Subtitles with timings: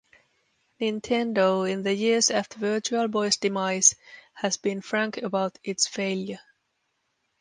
[0.81, 3.93] Nintendo, in the years after Virtual Boy's demise,
[4.33, 6.39] has been frank about its failure.